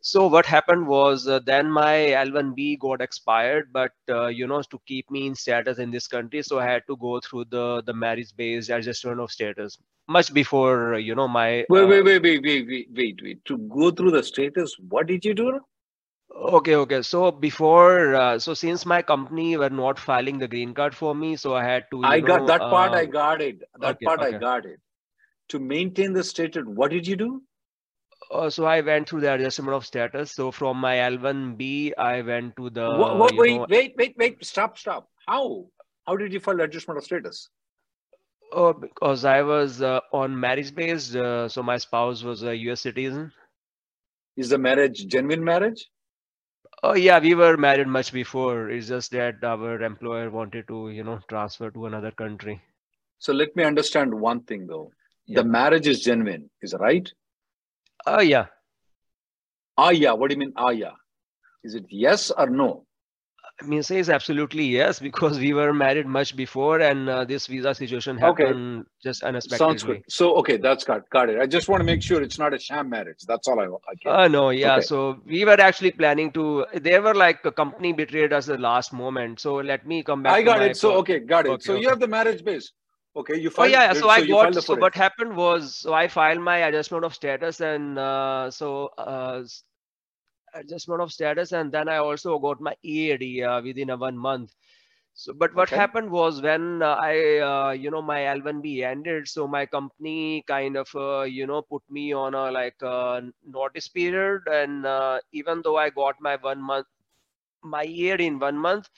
[0.02, 4.80] So what happened was uh, then my L1B got expired, but uh, you know, to
[4.86, 7.94] keep me in status in this country, so I had to go through the the
[7.94, 12.68] marriage-based adjustment of status much before you know my Wait, uh, wait, wait, wait, wait,
[12.74, 13.44] wait, wait, wait.
[13.46, 15.60] To go through the status, what did you do?
[16.36, 17.02] Okay, okay.
[17.02, 21.36] So before, uh, so since my company were not filing the green card for me,
[21.36, 22.04] so I had to.
[22.04, 22.94] I got know, that part.
[22.94, 23.62] I uh, got it.
[23.80, 24.38] That okay, part I okay.
[24.38, 24.80] got it.
[25.50, 27.42] To maintain the status, what did you do?
[28.32, 30.32] Uh, so I went through the adjustment of status.
[30.32, 32.88] So from my L1B, I went to the.
[32.90, 34.44] Wha- wha- you wait, know, wait, wait, wait.
[34.44, 35.08] Stop, stop.
[35.28, 35.66] How?
[36.06, 37.50] How did you file adjustment of status?
[38.56, 42.82] Oh, because I was uh, on marriage based, uh, so my spouse was a US
[42.82, 43.32] citizen.
[44.36, 45.90] Is the marriage genuine marriage?
[46.84, 48.70] Oh yeah, we were married much before.
[48.70, 52.62] It's just that our employer wanted to, you know, transfer to another country.
[53.18, 54.92] So let me understand one thing though.
[55.26, 55.42] Yeah.
[55.42, 57.12] The marriage is genuine, is right?
[58.06, 58.46] Oh yeah.
[59.76, 60.12] Ah, yeah.
[60.12, 60.92] What do you mean, ah, yeah?
[61.64, 62.86] Is it yes or no?
[63.62, 67.72] I mean, says absolutely yes, because we were married much before, and uh, this visa
[67.72, 68.42] situation Okay.
[68.42, 69.78] happened just unexpectedly.
[69.78, 70.02] Sounds good.
[70.08, 71.40] So, okay, that's got, got it.
[71.40, 73.20] I just want to make sure it's not a sham marriage.
[73.28, 73.84] That's all I want.
[73.92, 74.10] Okay.
[74.10, 74.76] Uh, no, yeah.
[74.76, 74.86] Okay.
[74.86, 76.66] So we were actually planning to.
[76.74, 79.38] They were like a company betrayed us at the last moment.
[79.38, 80.32] So let me come back.
[80.32, 80.76] I got it.
[80.76, 80.98] So, call.
[80.98, 81.50] okay, got it.
[81.50, 82.72] Okay, so you have the marriage base.
[83.16, 83.66] Okay, you file.
[83.66, 87.14] Oh yeah, so I got so what happened was so I filed my adjustment of
[87.14, 89.44] status and uh, so uh,
[90.54, 94.54] adjustment of status and then I also got my EAD uh, within a one month.
[95.14, 95.80] So but what Okay.
[95.80, 100.76] happened was when uh, I uh, you know my L1B ended, so my company kind
[100.76, 105.62] of uh, you know put me on a like uh, notice period and uh, even
[105.64, 106.86] though I got my one month
[107.62, 108.88] my year in one month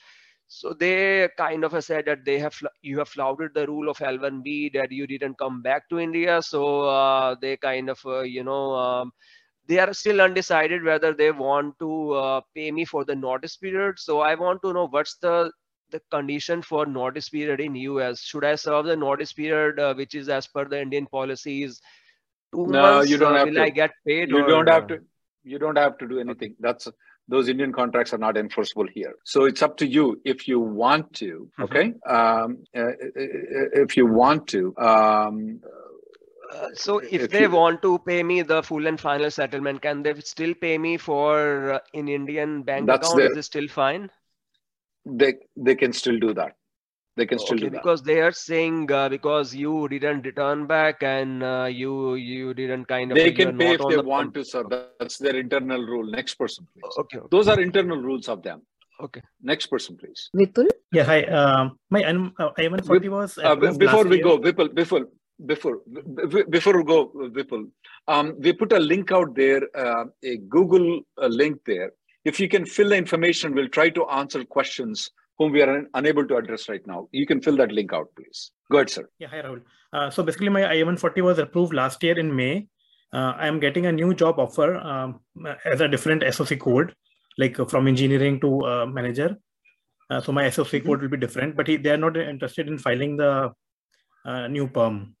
[0.47, 4.69] so they kind of said that they have you have flouted the rule of L1B
[4.73, 6.41] that you didn't come back to India.
[6.41, 9.11] So uh, they kind of uh, you know um,
[9.67, 13.99] they are still undecided whether they want to uh, pay me for the notice period.
[13.99, 15.51] So I want to know what's the
[15.89, 18.21] the condition for notice period in US.
[18.21, 21.81] Should I serve the notice period, uh, which is as per the Indian policies,
[22.53, 23.09] two No, months?
[23.09, 23.63] you don't uh, have will to.
[23.63, 24.29] I get paid?
[24.29, 24.99] You or, don't have uh, to.
[25.43, 26.55] You don't have to do anything.
[26.59, 26.89] That's
[27.29, 29.15] those Indian contracts are not enforceable here.
[29.25, 31.49] So it's up to you if you want to.
[31.59, 31.63] Mm-hmm.
[31.63, 31.93] Okay.
[32.05, 32.91] Um, uh,
[33.83, 34.75] if you want to.
[34.77, 35.61] Um,
[36.53, 39.81] Uh, so if, if they you- want to pay me the full and final settlement,
[39.81, 43.31] can they still pay me for uh, in Indian bank That's account?
[43.31, 44.09] Is it still fine?
[45.05, 46.55] they they can still do that.
[47.15, 47.81] They can still Okay, do that.
[47.81, 52.85] because they are saying uh, because you didn't return back and uh, you you didn't
[52.85, 54.63] kind of They can pay if they the want to, sir.
[54.99, 56.05] That's their internal rule.
[56.05, 56.93] Next person, please.
[57.03, 57.19] Okay.
[57.31, 58.61] Those are internal rules of them.
[58.99, 59.21] Okay.
[59.41, 60.29] Next person, please.
[60.35, 60.67] Vipul?
[60.91, 61.23] Yeah, hi.
[61.23, 64.23] Um, my N- uh, I-140 was Uh, be- before we year.
[64.23, 65.05] go, Vipul, before
[65.45, 65.79] before
[66.49, 67.69] before we go, Vipul,
[68.07, 71.91] um, we put a link out there, uh, a Google uh, link there.
[72.25, 75.87] If you can fill the information, we'll try to answer questions whom we are un-
[75.93, 77.07] unable to address right now.
[77.11, 78.51] You can fill that link out, please.
[78.71, 79.07] Go ahead, sir.
[79.19, 79.61] Yeah, hi Rahul.
[79.93, 82.67] Uh, so basically, my I-140 was approved last year in May.
[83.13, 85.19] Uh, I am getting a new job offer um,
[85.63, 86.93] as a different SOC code,
[87.37, 89.37] like from engineering to uh, manager.
[90.09, 90.87] Uh, so my SOC Mm-hmm.
[90.87, 93.51] code will be different, but he, they are not interested in filing the
[94.25, 95.15] uh, new perm.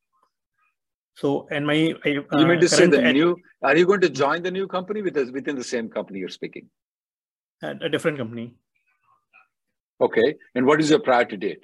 [1.17, 3.35] So and my I, You uh, mean to say the new?
[3.63, 6.37] Are you going to join the new company with us within the same company you're
[6.41, 6.69] speaking?
[7.63, 8.53] at a different company.
[9.99, 10.35] Okay.
[10.53, 11.63] And what is your priority date?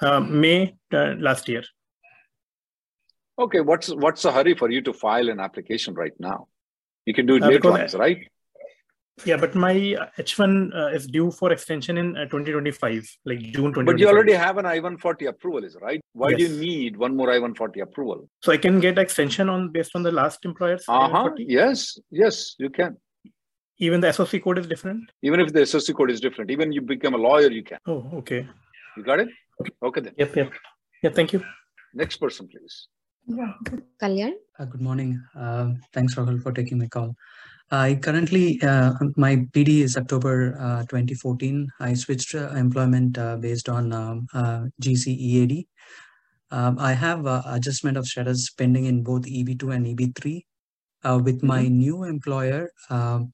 [0.00, 1.64] Uh, May uh, last year.
[3.38, 3.60] Okay.
[3.60, 6.48] What's what's the hurry for you to file an application right now?
[7.04, 8.26] You can do it Uh, later right?
[9.24, 9.74] Yeah, but my
[10.18, 13.86] H1 uh, is due for extension in uh, 2025, like June 2025.
[13.86, 16.00] But you already have an I-140 approval, is right?
[16.12, 16.38] Why Yes.
[16.38, 18.28] do you need one more I-140 approval?
[18.42, 21.30] So I can get extension on based on the last employer's Uh-huh.
[21.38, 22.98] Yes, yes, you can.
[23.78, 25.10] Even the SOC code is different?
[25.22, 27.78] Even if the SOC code is different, even you become a lawyer, you can.
[27.86, 28.46] Oh, okay.
[28.96, 29.28] You got it?
[29.82, 30.14] Okay then.
[30.18, 30.52] Yep, yep.
[31.02, 31.42] Yeah, thank you.
[31.94, 32.88] Next person, please.
[34.00, 34.34] Kalyan?
[34.58, 35.20] Uh, Good morning.
[35.34, 37.16] Uh, Thanks, Rahul, for taking my call.
[37.72, 41.68] I currently, uh, my PD is October uh, 2014.
[41.80, 45.66] I switched uh, employment uh, based on um, uh, GCEAD.
[46.52, 50.44] Um, I have uh, adjustment of status pending in both EB2 and EB3.
[51.02, 53.32] Uh, With my new employer, um,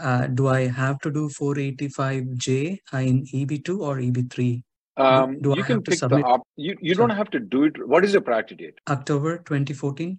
[0.00, 4.62] uh, do I have to do 485J in EB2 or EB3?
[4.98, 6.42] Do- Um, Do I you can have to pick the op.
[6.56, 7.86] You, you don't have to do it.
[7.86, 8.78] What is your priority date?
[8.88, 10.18] October 2014?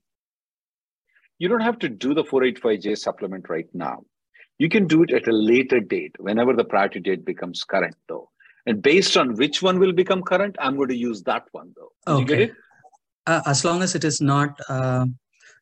[1.37, 4.03] You don't have to do the 485J supplement right now.
[4.57, 8.29] You can do it at a later date, whenever the priority date becomes current, though.
[8.65, 11.91] And based on which one will become current, I'm going to use that one, though.
[12.07, 12.43] Did you get Okay.
[12.51, 12.55] it?
[13.25, 15.05] Uh, as long as it is not, uh,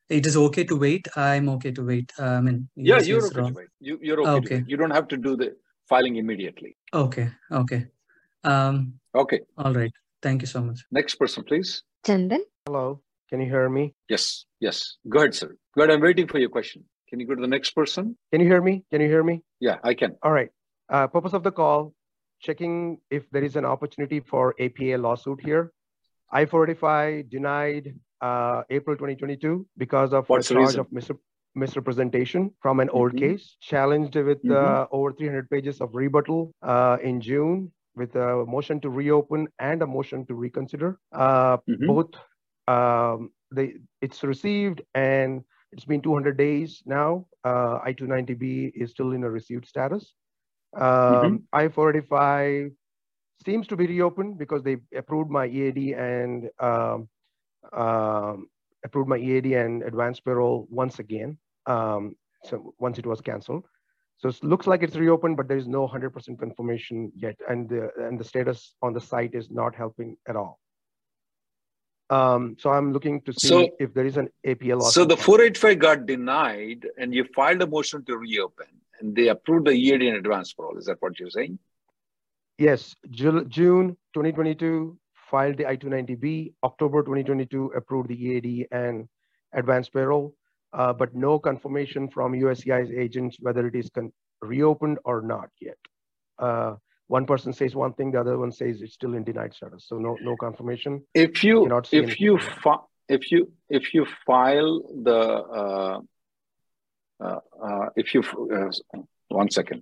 [0.10, 1.08] it is okay to wait.
[1.16, 2.12] I'm okay to wait.
[2.20, 3.48] Uh, I mean, Yeah, you're okay Rob.
[3.50, 3.68] to wait.
[3.80, 4.64] You, you're okay, to Okay.
[4.68, 5.56] You don't have to do the
[5.90, 6.76] filing immediately.
[6.94, 7.30] Okay.
[7.52, 7.86] Okay.
[8.44, 9.40] Um, Okay.
[9.58, 9.92] all right.
[10.22, 10.80] Thank you so much.
[10.92, 11.84] Next person, please.
[12.06, 12.42] Chandan?
[12.66, 13.94] Hello, can you hear me?
[14.10, 14.98] Yes, yes.
[15.10, 15.56] Go ahead, sir.
[15.76, 15.92] Go ahead.
[15.94, 16.84] I'm waiting for your question.
[17.10, 18.18] Can you go to the next person?
[18.32, 18.84] Can you hear me?
[18.92, 19.42] Can you hear me?
[19.60, 20.16] Yeah, I can.
[20.24, 20.50] All right.
[20.90, 21.94] Uh, purpose of the call,
[22.42, 25.72] checking if there is an opportunity for APA lawsuit here.
[26.32, 30.80] I-45 denied uh, April 2022 because of What's a the charge reason?
[30.82, 31.20] of misrep-
[31.56, 33.20] misrepresentation from an old Mhm.
[33.20, 38.80] case, challenged with uh, over 300 pages of rebuttal uh, in June with a motion
[38.82, 41.00] to reopen and a motion to reconsider.
[41.12, 41.88] Uh, Mhm.
[41.88, 42.16] Both,
[42.68, 47.28] um, they, it's received and it's been 200 days now.
[47.44, 50.14] Uh, I-290B is still in a received status.
[50.76, 52.72] Um, I-485
[53.46, 57.10] seems to be reopened because they approved my EAD and um,
[57.74, 58.48] um,
[58.84, 61.38] approved my EAD and advanced parole once again.
[61.66, 63.66] Um, so once it was canceled.
[64.18, 67.36] So it looks like it's reopened, but there is no 100% confirmation yet.
[67.48, 70.60] And the, and the status on the site is not helping at all.
[72.10, 74.82] Um, so I'm looking to see So- if there is an APA.
[74.82, 78.68] So the 485 got denied and you filed a motion to reopen
[79.00, 80.78] and they approved the EAD in advance parole.
[80.78, 81.60] Is that what you're saying?
[82.58, 84.98] Yes, Ju- June 2022
[85.30, 86.54] filed the I-290B.
[86.64, 89.08] October 2022 approved the EAD and
[89.54, 90.34] advanced parole,
[90.74, 93.90] uh, but no confirmation from USCIS agents whether it is
[94.42, 95.78] reopened or not yet.
[96.38, 96.76] Uh,
[97.08, 99.86] one person says one thing, the other one says it's still in denied status.
[99.88, 101.04] So no, no confirmation.
[101.14, 102.40] If you see if you
[103.08, 106.00] if you if you file the uh,
[107.20, 108.22] uh, uh, if you
[108.54, 109.00] uh,
[109.30, 109.82] one second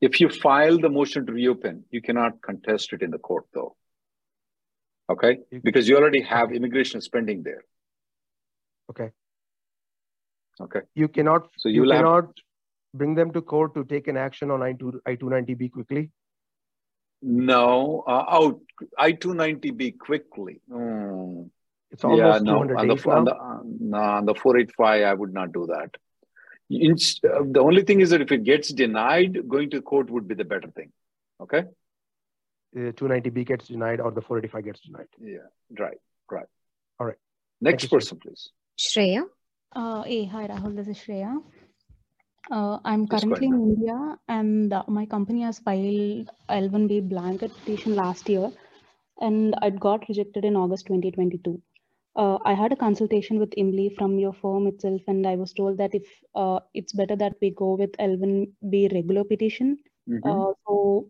[0.00, 3.76] if you file the motion to reopen you cannot contest it in the court though
[5.10, 7.62] okay because you already have immigration spending there
[8.90, 9.10] Okay.
[10.60, 12.40] Okay You cannot, So you you'll have- cannot
[12.94, 16.10] bring them to court to take an action on I-2, I-290B quickly.
[17.22, 18.60] no uh, out
[19.06, 21.42] i290b quickly Hmm.
[21.90, 23.30] It's almost no, 200 on the, days on now.
[23.30, 23.60] the, uh,
[23.92, 25.96] no, on the 485, I would not do that.
[26.68, 30.28] Inst- uh, the only thing is that if it gets denied, going to court would
[30.28, 30.92] be the better thing.
[31.40, 31.60] Okay?
[32.76, 35.08] Uh, 290B gets denied or the 485 gets denied.
[35.18, 35.96] Yeah, right,
[36.30, 36.44] right.
[37.00, 37.16] All right.
[37.62, 37.96] Next you, sir.
[37.96, 38.50] person, please.
[38.78, 39.22] Shreya?
[39.72, 41.42] Uh, hey, hi Rahul, this is Shreya.
[42.50, 48.28] Uh, I'm currently in India and uh, my company has filed L1B blanket petition last
[48.28, 48.50] year
[49.20, 51.60] and it got rejected in August 2022.
[52.16, 55.78] Uh, I had a consultation with Imli from your firm itself and I was told
[55.78, 59.78] that if uh, it's better that we go with L1B regular petition.
[60.08, 60.20] Mhm.
[60.24, 61.08] Uh, so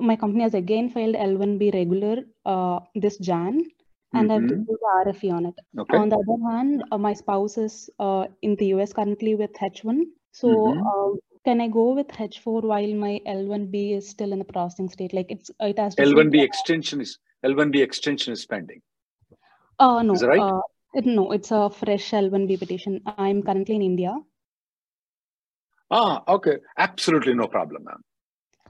[0.00, 3.64] my company has again filed L1B regular uh, this Jan
[4.14, 4.50] and I've Mhm.
[4.50, 5.54] received the RFE on it.
[5.78, 5.96] Okay.
[5.98, 10.02] On the other hand, uh, my spouse is uh, in the US currently with H1.
[10.32, 10.86] So Mhm.
[10.90, 15.12] uh, can I go with H4 while my L1B is still in the processing state?
[15.12, 18.80] Like it's it has received L1B extension is L1B extension is pending.
[19.78, 20.40] Uh, no, Is that right?
[20.40, 20.60] uh,
[20.94, 23.00] it- no, it's a fresh L1B petition.
[23.06, 24.16] I'm currently in India.
[25.90, 26.58] Ah, okay.
[26.78, 28.02] Absolutely no problem, ma'am.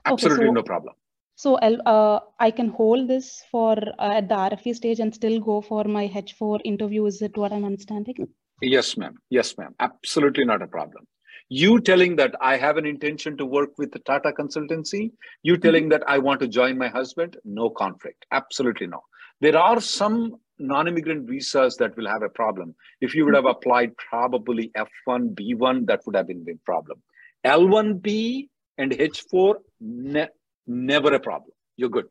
[0.04, 0.94] Absolutely so- no problem.
[1.36, 5.60] So uh, I can hold this for uh, at the RFE stage and still go
[5.60, 7.06] for my H4 interview.
[7.06, 8.14] Is it what I'm understanding?
[8.62, 9.16] Yes, ma'am.
[9.30, 9.74] Yes, ma'am.
[9.80, 11.06] Absolutely not a problem.
[11.48, 15.88] You telling that I have an intention to work with the Tata consultancy, you telling
[15.90, 18.24] that I want to join my husband, no conflict.
[18.30, 19.00] Absolutely no.
[19.40, 22.74] There are some non-immigrant visas that will have a problem.
[23.00, 27.02] If you would have applied probably F1, B1, that would have been a big problem.
[27.44, 30.28] L1B and H4, ne-
[30.66, 31.52] never a problem.
[31.76, 32.06] You're good.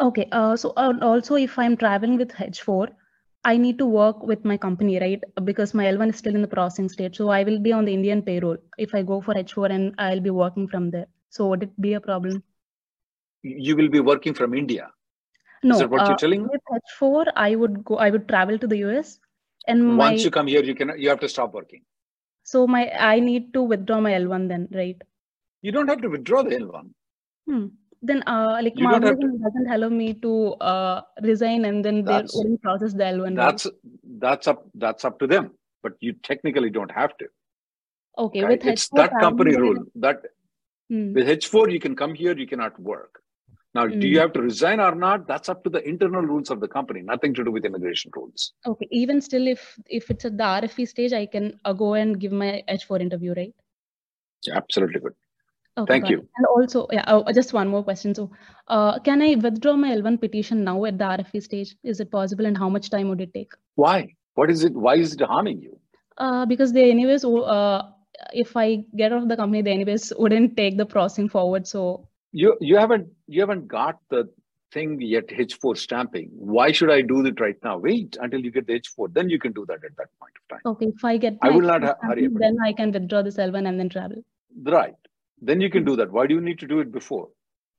[0.00, 0.28] Okay.
[0.32, 2.88] Uh, so uh, also, if I'm traveling with H4,
[3.44, 5.22] I need to work with my company, right?
[5.44, 7.16] Because my L1 is still in the processing stage.
[7.16, 10.20] So I will be on the Indian payroll if I go for H4 and I'll
[10.20, 11.06] be working from there.
[11.30, 12.42] So would it be a problem?
[13.42, 14.90] You will be working from India.
[15.62, 15.74] No.
[15.74, 16.48] Is that what uh, you're telling me?
[16.52, 17.96] With H4, I would go.
[17.96, 19.18] I would travel to the US,
[19.66, 21.82] and my Once you come here, you can you have to stop working.
[22.50, 25.00] so my I need to withdraw my L1 then, right?
[25.62, 26.90] You don't have to withdraw the L1.
[27.48, 27.66] Hmm.
[28.02, 30.32] Then, uh, like You have organization doesn't allow me to
[30.72, 33.24] uh resign, and then That's- wouldn't process the L1.
[33.24, 33.36] right?
[33.36, 33.66] That's
[34.18, 35.50] that's up that's up to them.
[35.82, 37.26] But you technically don't have to.
[38.18, 38.42] okay.
[38.44, 39.78] With It's H4 that company rule.
[40.06, 40.22] That
[40.90, 41.12] Hmm.
[41.14, 43.22] with H4 you can come here, you cannot work.
[43.74, 44.22] Now, do you Hmm.
[44.24, 45.26] have to resign or not?
[45.30, 48.44] That's up to the internal rules of the company, nothing to do with immigration rules.
[48.72, 48.88] Okay.
[49.02, 49.64] Even still, if
[50.00, 53.34] if it's at the RFE stage, I can uh, go and give my H4 interview,
[53.40, 53.54] right?
[54.62, 55.14] Absolutely good.
[55.78, 56.18] Okay, Thank you.
[56.20, 56.28] it.
[56.36, 58.14] And also, yeah, oh, just one more question.
[58.14, 58.30] So,
[58.68, 61.76] uh, can I withdraw my L1 petition now at the RFE stage?
[61.84, 63.52] Is it possible, and how much time would it take?
[63.74, 64.14] Why?
[64.34, 64.72] What is it?
[64.72, 65.78] Why is it harming you?
[66.16, 67.90] Uh, because they anyways, oh, uh,
[68.32, 71.66] if I get out of the company, they anyways wouldn't take the processing forward.
[71.66, 74.28] So, You you haven't you haven't got the
[74.72, 76.30] thing yet H4 stamping.
[76.32, 77.78] Why should I do it right now?
[77.78, 80.48] Wait until you get the H4, then you can do that at that point of
[80.48, 80.60] time.
[80.72, 83.78] okay, if I get I will not hurry then I can withdraw this L1 and
[83.78, 84.24] then travel.
[84.62, 84.94] Right.
[85.40, 86.10] Then you can do that.
[86.10, 87.28] Why do you need to do it before?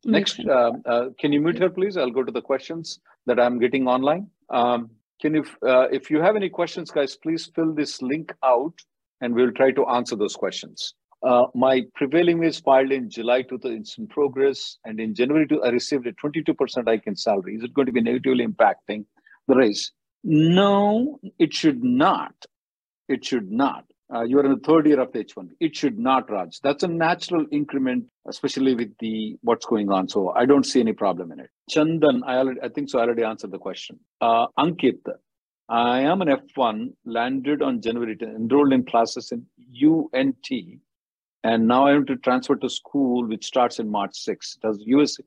[0.05, 1.97] Next, um, uh, can you mute her, please?
[1.97, 4.29] I'll go to the questions that I'm getting online.
[4.49, 8.73] Um, can you, uh, if you have any questions, guys, please fill this link out,
[9.21, 10.93] and we'll try to answer those questions.
[11.23, 15.63] Uh, my prevailing wage filed in July 2000 it's in progress, and in January two,
[15.63, 17.55] I received a 22% hike in salary.
[17.55, 19.05] Is it going to be negatively impacting
[19.47, 19.91] the raise?
[20.23, 22.35] No, it should not.
[23.09, 23.85] It should not.
[24.13, 25.49] Uh, you are in the third year of the H1.
[25.59, 26.59] It should not, Raj.
[26.61, 30.07] That's a natural increment, especially with the what's going on.
[30.07, 31.49] So I don't see any problem in it.
[31.69, 32.99] Chandan, I already, I think so.
[32.99, 33.99] I already answered the question.
[34.21, 34.99] Uh, Ankit,
[35.67, 39.45] I am an F1, landed on January 10, enrolled in classes in
[39.83, 40.47] UNT,
[41.43, 44.57] and now I am to transfer to school, which starts in March 6.
[44.61, 45.17] Does US?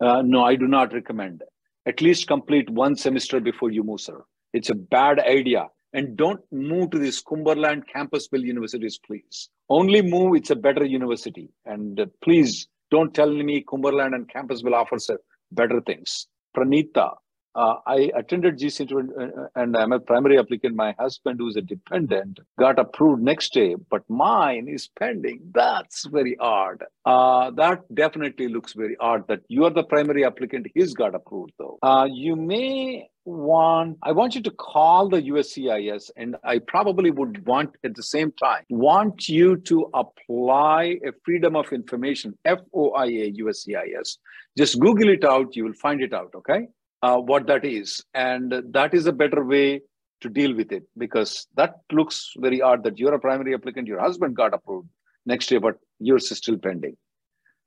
[0.00, 1.42] Uh, no, I do not recommend.
[1.42, 1.48] It.
[1.86, 4.22] At least complete one semester before you move, sir.
[4.52, 5.66] It's a bad idea.
[5.92, 9.48] And don't move to these Cumberland Campbellsville universities, please.
[9.68, 11.50] Only move, it's a better university.
[11.64, 15.10] And uh, please don't tell me Cumberland and Campbellsville offers
[15.50, 16.26] better things.
[16.56, 17.14] Pranita,
[17.54, 20.76] uh, I attended GC uh, and I'm a primary applicant.
[20.76, 25.40] My husband, who's a dependent, got approved next day, but mine is pending.
[25.52, 26.84] That's very odd.
[27.04, 30.68] Uh, that definitely looks very odd that you are the primary applicant.
[30.74, 31.78] He's got approved though.
[31.82, 37.46] Uh, you may want, I want you to call the USCIS and I probably would
[37.46, 44.18] want at the same time, want you to apply a Freedom of Information, FOIA USCIS.
[44.56, 45.56] Just Google it out.
[45.56, 46.30] You will find it out.
[46.34, 46.68] Okay
[47.02, 48.04] uh, what that is.
[48.14, 49.82] And that is a better way
[50.20, 54.00] to deal with it because that looks very odd that you're a primary applicant, your
[54.00, 54.88] husband got approved
[55.26, 56.96] next year, but yours is still pending.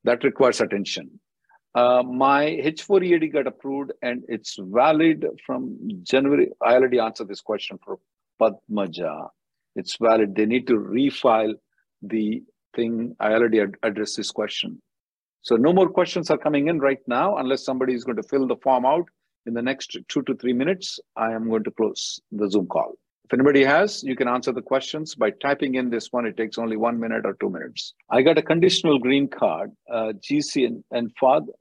[0.04, 1.19] That requires attention.
[1.76, 6.50] Uh, my H4 EAD got approved and it's valid from January.
[6.62, 7.98] I already answered this question for
[8.39, 9.30] Padmaja.
[9.76, 10.36] It's valid.
[10.36, 11.54] They need to refile
[12.04, 12.43] the
[12.76, 13.15] thing.
[13.19, 14.82] I already ad- addressed this question.
[15.41, 18.48] So no more questions are coming in right now unless somebody is going to fill
[18.48, 19.08] the form out
[19.45, 22.93] in the next two to three minutes, I am going to close the Zoom call.
[23.25, 26.25] If anybody has, you can answer the questions by typing in this one.
[26.25, 27.93] It takes only one minute or two minutes.
[28.10, 31.53] I got a conditional green card, uh, GC and, and father.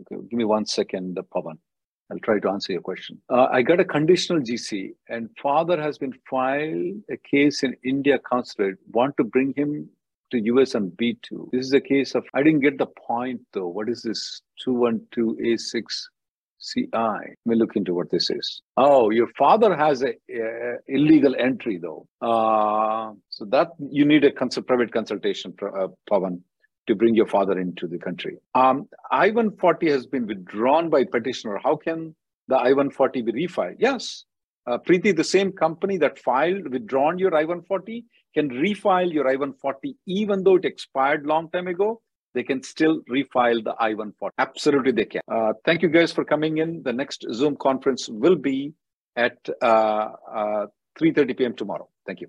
[0.00, 1.58] Okay, give me one second, Pavan.
[2.10, 3.20] I'll try to answer your question.
[3.28, 8.18] Uh, I got a conditional GC, and father has been filed a case in India
[8.18, 8.76] consulate.
[8.90, 9.88] Want to bring him
[10.30, 11.50] to US on B2.
[11.52, 13.68] This is a case of, I didn't get the point though.
[13.68, 15.84] What is this 212A6?
[16.60, 16.88] CI.
[16.92, 18.62] Let me look into what this is.
[18.76, 22.06] Oh, your father has a, a illegal entry though.
[22.20, 26.40] Uh, so that you need a cons- private consultation, uh, Pavan,
[26.86, 28.38] to bring your father into the country.
[28.54, 31.60] Um, I-140 has been withdrawn by petitioner.
[31.62, 32.14] How can
[32.48, 33.76] the I-140 be refiled?
[33.78, 34.24] Yes.
[34.66, 38.04] Uh, Preeti, the same company that filed, withdrawn your I-140
[38.34, 42.00] can refile your I-140 even though it expired long time ago
[42.34, 44.30] they can still refile the I-140.
[44.38, 45.22] Absolutely, they can.
[45.30, 46.82] Uh, thank you guys for coming in.
[46.82, 48.74] The next Zoom conference will be
[49.16, 49.64] at uh,
[50.30, 50.66] uh,
[51.00, 51.54] 3.30 p.m.
[51.54, 51.88] tomorrow.
[52.06, 52.28] Thank you.